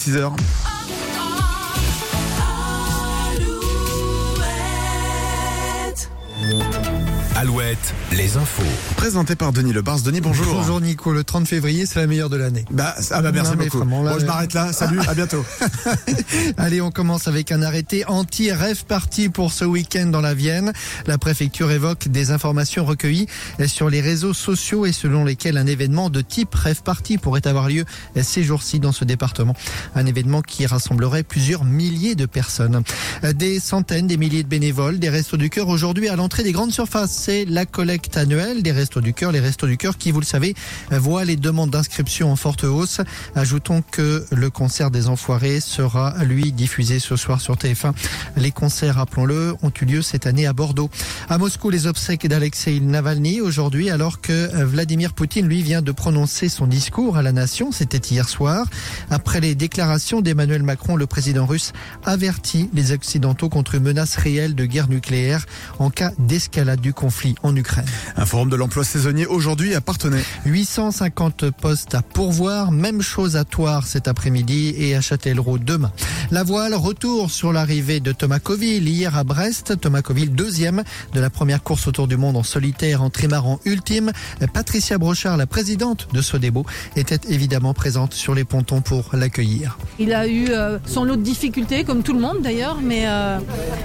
[0.00, 0.69] 6h.
[7.40, 8.62] Alouette, les infos.
[8.98, 10.02] Présenté par Denis Lebars.
[10.02, 10.44] Denis, bonjour.
[10.56, 12.66] Bonjour Nico, le 30 février, c'est la meilleure de l'année.
[12.70, 13.78] Bah, ah bah merci Non, beaucoup.
[13.78, 14.74] vraiment, là, bon, je euh, m'arrête là.
[14.74, 15.42] Salut, à bientôt.
[16.58, 20.74] Allez, on commence avec un arrêté anti-rêve parti pour ce week-end dans la Vienne.
[21.06, 23.26] La préfecture évoque des informations recueillies
[23.66, 27.70] sur les réseaux sociaux et selon lesquelles un événement de type rêve party pourrait avoir
[27.70, 27.86] lieu
[28.20, 29.56] ces jours-ci dans ce département.
[29.94, 32.82] Un événement qui rassemblerait plusieurs milliers de personnes.
[33.32, 36.72] Des centaines, des milliers de bénévoles, des restos du cœur aujourd'hui à l'entrée des grandes
[36.72, 37.29] surfaces.
[37.30, 39.30] C'est la collecte annuelle des restos du cœur.
[39.30, 40.56] Les restos du cœur qui, vous le savez,
[40.90, 43.02] voient les demandes d'inscription en forte hausse.
[43.36, 47.92] Ajoutons que le concert des Enfoirés sera, lui, diffusé ce soir sur TF1.
[48.36, 50.90] Les concerts, rappelons-le, ont eu lieu cette année à Bordeaux.
[51.28, 56.48] À Moscou, les obsèques d'Alexei Navalny aujourd'hui, alors que Vladimir Poutine, lui, vient de prononcer
[56.48, 57.70] son discours à la nation.
[57.70, 58.66] C'était hier soir.
[59.08, 61.72] Après les déclarations d'Emmanuel Macron, le président russe
[62.04, 65.46] avertit les Occidentaux contre une menace réelle de guerre nucléaire
[65.78, 67.84] en cas d'escalade du conflit en Ukraine.
[68.16, 70.22] Un forum de l'emploi saisonnier aujourd'hui à Partenay.
[70.46, 75.92] 850 postes à pourvoir, même chose à Toire cet après-midi et à Châtellerault demain.
[76.30, 79.80] La voile, retour sur l'arrivée de Thomas Coville hier à Brest.
[79.80, 84.12] Thomas Coville, deuxième de la première course autour du monde en solitaire en trimaran ultime.
[84.52, 86.64] Patricia Brochard, la présidente de Sodebo,
[86.96, 89.78] était évidemment présente sur les pontons pour l'accueillir.
[89.98, 93.38] Il a eu euh, son lot de difficultés, comme tout le monde d'ailleurs, mais euh,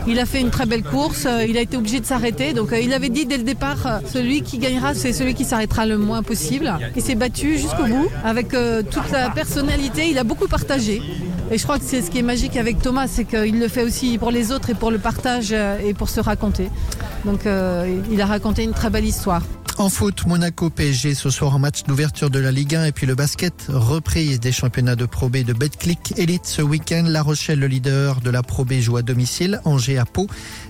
[0.08, 1.26] il a fait une très belle course.
[1.26, 2.54] euh, il a été obligé de s'arrêter.
[2.54, 5.46] Donc euh, il avait dit dès le départ, euh, celui qui gagnera, c'est celui qui
[5.46, 6.74] s'arrêtera le moins possible.
[6.96, 10.10] Il s'est battu jusqu'au bout avec euh, toute la personnalité.
[10.10, 11.02] Il a beaucoup partagé.
[11.52, 13.84] Et je crois que c'est ce qui est magique avec Thomas, c'est qu'il le fait
[13.84, 16.70] aussi pour les autres et pour le partage euh, et pour se raconter.
[17.24, 17.42] Donc
[18.12, 19.42] il a raconté une très belle histoire.
[19.78, 23.06] En foot, Monaco PSG ce soir en match d'ouverture de la Ligue 1 et puis
[23.06, 27.04] le basket, reprise des championnats de Pro B de Betclic Elite ce week-end.
[27.06, 30.28] La Rochelle, le leader de la Pro B, joue à domicile, Angers à Pau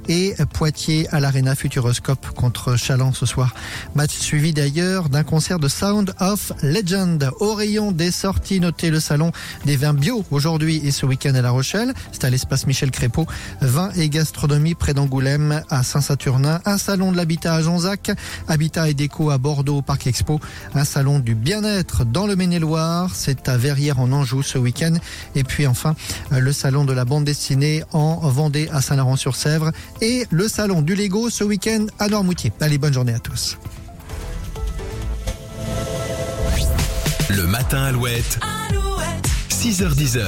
[0.09, 3.53] et Poitiers à l'Arena Futuroscope contre Chaland ce soir.
[3.93, 7.29] Match suivi d'ailleurs d'un concert de Sound of Legend.
[7.39, 9.31] Au rayon des sorties, notez le salon
[9.65, 11.93] des vins bio aujourd'hui et ce week-end à La Rochelle.
[12.11, 13.27] C'est à l'espace Michel Crépeau.
[13.61, 16.59] Vin et gastronomie près d'Angoulême à Saint-Saturnin.
[16.65, 18.09] Un salon de l'habitat à Jonzac.
[18.47, 20.39] Habitat déco à Bordeaux au Parc Expo.
[20.73, 23.11] Un salon du bien-être dans le Maine-et-Loire.
[23.13, 24.93] C'est à Verrières en Anjou ce week-end.
[25.35, 25.95] Et puis enfin,
[26.31, 29.71] le salon de la bande dessinée en Vendée à Saint-Laurent-sur-Sèvre.
[30.01, 32.51] Et le salon du Lego ce week-end à Noirmoutier.
[32.59, 33.57] Allez, bonne journée à tous.
[37.29, 38.39] Le matin Alouette.
[39.49, 40.19] 6h10.